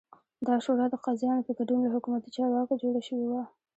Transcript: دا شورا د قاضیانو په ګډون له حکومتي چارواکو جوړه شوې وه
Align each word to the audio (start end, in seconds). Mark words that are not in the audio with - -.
دا 0.47 0.55
شورا 0.65 0.85
د 0.91 0.95
قاضیانو 1.05 1.45
په 1.47 1.53
ګډون 1.59 1.79
له 1.83 1.89
حکومتي 1.95 2.29
چارواکو 2.37 2.79
جوړه 2.81 3.01
شوې 3.07 3.27
وه 3.31 3.43